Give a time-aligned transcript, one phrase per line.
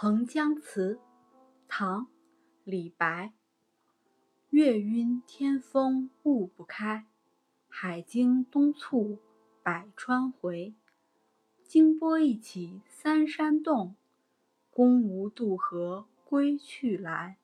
[0.00, 0.94] 横江词》，
[1.66, 2.02] 唐·
[2.62, 3.32] 李白。
[4.50, 7.08] 月晕天风雾不开，
[7.66, 9.18] 海经东促
[9.60, 10.72] 百川回。
[11.64, 13.96] 惊波一起三山动，
[14.70, 17.38] 公无渡河归去来。